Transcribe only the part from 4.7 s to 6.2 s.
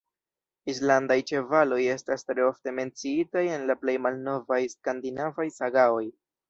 skandinavaj sagaoj.